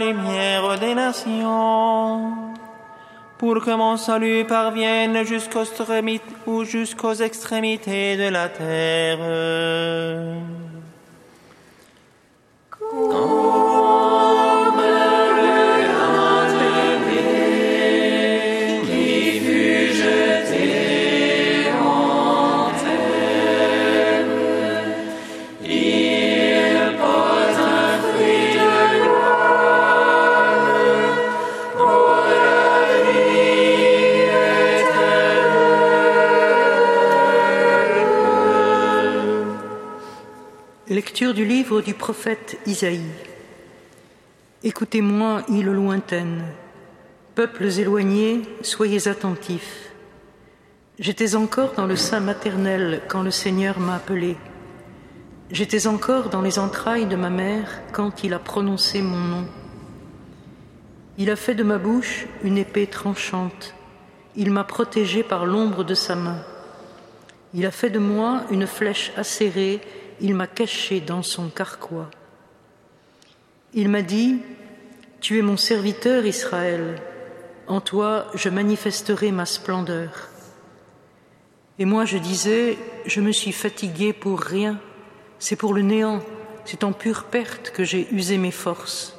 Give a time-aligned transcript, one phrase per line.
[0.00, 2.32] lumière des nations,
[3.38, 5.64] pour que mon salut parvienne jusqu'aux
[6.46, 9.18] ou jusqu'aux extrémités de la terre.
[41.20, 43.04] Du livre du prophète Isaïe.
[44.64, 46.46] Écoutez-moi, îles lointaines,
[47.34, 49.92] peuples éloignés, soyez attentifs.
[50.98, 54.38] J'étais encore dans le sein maternel quand le Seigneur m'a appelé.
[55.50, 59.46] J'étais encore dans les entrailles de ma mère quand il a prononcé mon nom.
[61.18, 63.74] Il a fait de ma bouche une épée tranchante.
[64.36, 66.42] Il m'a protégé par l'ombre de sa main.
[67.52, 69.82] Il a fait de moi une flèche acérée
[70.20, 72.10] il m'a caché dans son carquois.
[73.72, 74.40] Il m'a dit,
[75.20, 77.00] Tu es mon serviteur Israël,
[77.66, 80.28] en toi je manifesterai ma splendeur.
[81.78, 84.78] Et moi je disais, Je me suis fatigué pour rien,
[85.38, 86.20] c'est pour le néant,
[86.64, 89.16] c'est en pure perte que j'ai usé mes forces.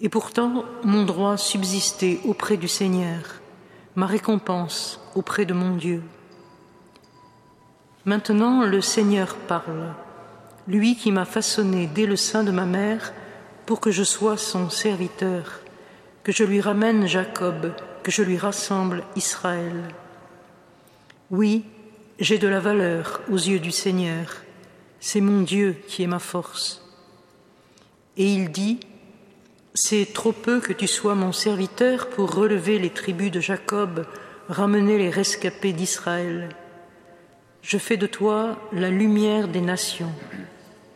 [0.00, 3.40] Et pourtant mon droit subsistait auprès du Seigneur,
[3.94, 6.02] ma récompense auprès de mon Dieu.
[8.04, 9.94] Maintenant le Seigneur parle,
[10.66, 13.12] lui qui m'a façonné dès le sein de ma mère
[13.64, 15.60] pour que je sois son serviteur,
[16.24, 17.72] que je lui ramène Jacob,
[18.02, 19.88] que je lui rassemble Israël.
[21.30, 21.64] Oui,
[22.18, 24.42] j'ai de la valeur aux yeux du Seigneur,
[24.98, 26.84] c'est mon Dieu qui est ma force.
[28.16, 28.80] Et il dit,
[29.74, 34.06] C'est trop peu que tu sois mon serviteur pour relever les tribus de Jacob,
[34.48, 36.50] ramener les rescapés d'Israël.
[37.62, 40.12] Je fais de toi la lumière des nations,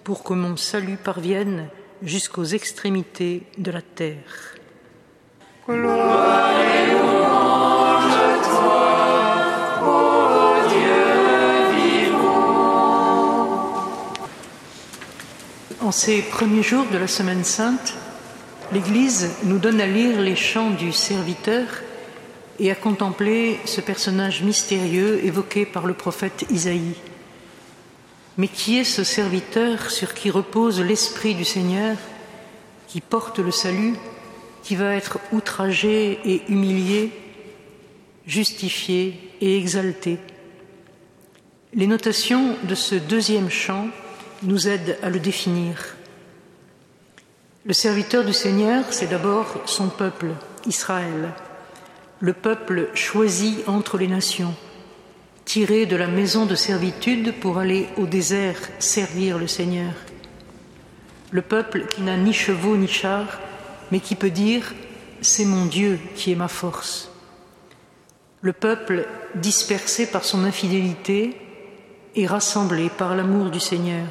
[0.03, 1.69] pour que mon salut parvienne
[2.03, 4.57] jusqu'aux extrémités de la terre.
[15.81, 17.95] En ces premiers jours de la Semaine sainte,
[18.73, 21.63] l'Église nous donne à lire les chants du serviteur
[22.59, 26.95] et à contempler ce personnage mystérieux évoqué par le prophète Isaïe.
[28.39, 31.97] Mais qui est ce serviteur sur qui repose l'Esprit du Seigneur,
[32.87, 33.95] qui porte le salut,
[34.63, 37.13] qui va être outragé et humilié,
[38.27, 40.19] justifié et exalté?
[41.73, 43.89] Les notations de ce deuxième chant
[44.43, 45.97] nous aident à le définir.
[47.65, 50.29] Le serviteur du Seigneur, c'est d'abord son peuple,
[50.67, 51.33] Israël
[52.21, 54.55] le peuple choisi entre les nations,
[55.45, 59.93] tiré de la maison de servitude pour aller au désert servir le Seigneur.
[61.31, 63.39] Le peuple qui n'a ni chevaux ni chars,
[63.93, 64.75] mais qui peut dire
[65.21, 67.11] C'est mon Dieu qui est ma force.
[68.41, 71.37] Le peuple dispersé par son infidélité
[72.15, 74.07] et rassemblé par l'amour du Seigneur.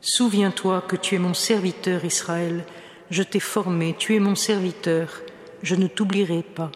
[0.00, 2.64] Souviens-toi que tu es mon serviteur Israël,
[3.10, 5.20] je t'ai formé, tu es mon serviteur,
[5.62, 6.70] je ne t'oublierai pas.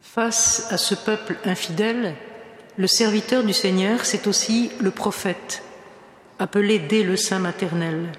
[0.00, 2.14] Face à ce peuple infidèle,
[2.76, 5.62] le serviteur du Seigneur, c'est aussi le prophète,
[6.38, 8.12] appelé dès le sein maternel.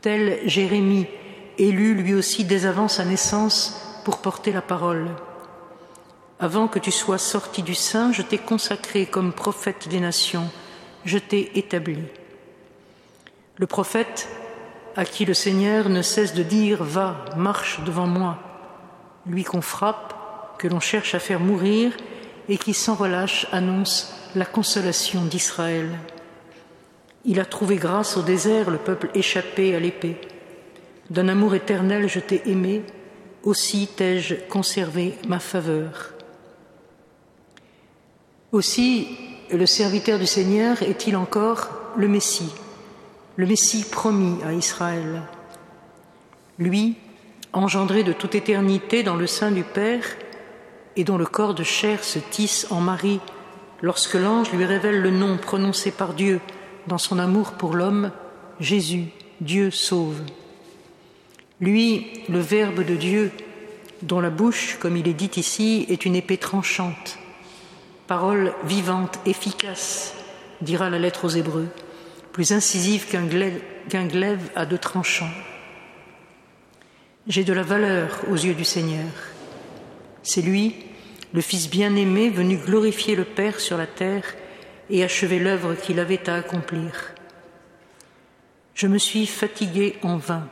[0.00, 1.06] Tel Jérémie,
[1.58, 5.08] élu lui aussi dès avant sa naissance pour porter la parole.
[6.40, 10.50] Avant que tu sois sorti du sein, je t'ai consacré comme prophète des nations,
[11.04, 11.98] je t'ai établi.
[13.56, 14.28] Le prophète
[14.96, 18.38] à qui le Seigneur ne cesse de dire Va, marche devant moi,
[19.26, 21.92] lui qu'on frappe, que l'on cherche à faire mourir,
[22.48, 25.90] et qui sans relâche annonce la consolation d'Israël.
[27.24, 30.20] Il a trouvé grâce au désert le peuple échappé à l'épée.
[31.10, 32.82] D'un amour éternel je t'ai aimé,
[33.42, 36.12] aussi t'ai-je conservé ma faveur.
[38.52, 39.08] Aussi,
[39.50, 42.52] le serviteur du Seigneur est-il encore le Messie
[43.36, 45.22] le Messie promis à Israël.
[46.58, 46.94] Lui,
[47.52, 50.04] engendré de toute éternité dans le sein du Père,
[50.96, 53.20] et dont le corps de chair se tisse en Marie
[53.82, 56.40] lorsque l'ange lui révèle le nom prononcé par Dieu
[56.86, 58.12] dans son amour pour l'homme,
[58.60, 59.06] Jésus,
[59.40, 60.20] Dieu sauve.
[61.60, 63.32] Lui, le Verbe de Dieu,
[64.02, 67.18] dont la bouche, comme il est dit ici, est une épée tranchante,
[68.06, 70.14] parole vivante, efficace,
[70.60, 71.68] dira la lettre aux Hébreux
[72.34, 75.30] plus incisive qu'un glaive, à deux tranchants.
[77.28, 79.08] J'ai de la valeur aux yeux du Seigneur.
[80.24, 80.74] C'est lui,
[81.32, 84.24] le Fils bien-aimé, venu glorifier le Père sur la terre
[84.90, 87.14] et achever l'œuvre qu'il avait à accomplir.
[88.74, 90.48] Je me suis fatigué en vain.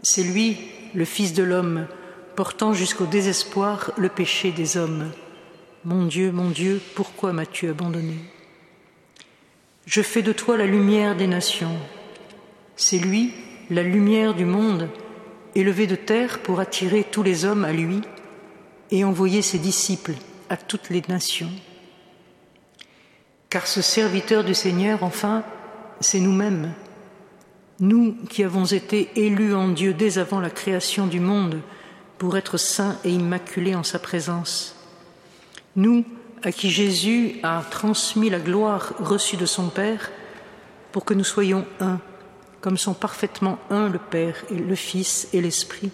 [0.00, 0.56] C'est lui,
[0.94, 1.88] le Fils de l'homme,
[2.36, 5.10] portant jusqu'au désespoir le péché des hommes.
[5.84, 8.33] Mon Dieu, mon Dieu, pourquoi m'as-tu abandonné?
[9.86, 11.76] Je fais de toi la lumière des nations.
[12.76, 13.32] C'est lui,
[13.70, 14.88] la lumière du monde,
[15.54, 18.00] élevé de terre pour attirer tous les hommes à lui
[18.90, 20.14] et envoyer ses disciples
[20.48, 21.50] à toutes les nations.
[23.50, 25.44] Car ce serviteur du Seigneur, enfin,
[26.00, 26.72] c'est nous-mêmes,
[27.80, 31.60] nous qui avons été élus en Dieu dès avant la création du monde
[32.18, 34.76] pour être saints et immaculés en sa présence.
[35.76, 36.04] Nous
[36.44, 40.10] à qui Jésus a transmis la gloire reçue de son Père
[40.92, 41.98] pour que nous soyons un
[42.64, 45.90] comme sont parfaitement un le Père et le Fils et l'Esprit.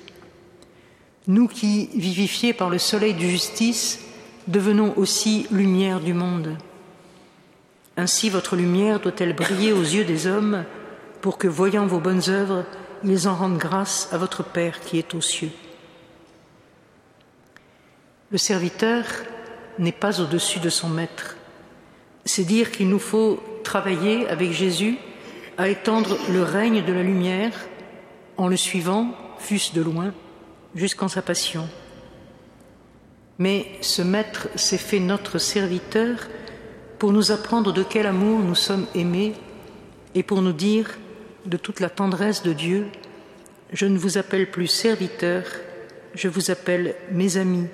[1.27, 3.99] Nous qui, vivifiés par le soleil de justice,
[4.47, 6.57] devenons aussi lumière du monde.
[7.97, 10.65] Ainsi votre lumière doit-elle briller aux yeux des hommes
[11.21, 12.65] pour que, voyant vos bonnes œuvres,
[13.03, 15.51] ils en rendent grâce à votre Père qui est aux cieux.
[18.31, 19.07] Le serviteur
[19.81, 21.37] n'est pas au-dessus de son maître.
[22.25, 24.99] C'est dire qu'il nous faut travailler avec Jésus
[25.59, 27.53] à étendre le règne de la lumière
[28.37, 30.15] en le suivant, fût-ce de loin,
[30.75, 31.69] jusqu'en sa passion.
[33.39, 36.29] Mais ce Maître s'est fait notre serviteur
[36.99, 39.33] pour nous apprendre de quel amour nous sommes aimés
[40.15, 40.99] et pour nous dire,
[41.47, 42.87] de toute la tendresse de Dieu,
[43.73, 45.45] je ne vous appelle plus serviteur,
[46.15, 47.69] je vous appelle mes amis.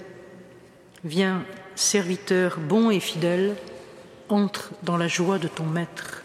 [1.04, 1.44] Viens,
[1.76, 3.54] serviteur bon et fidèle,
[4.28, 6.22] entre dans la joie de ton Maître.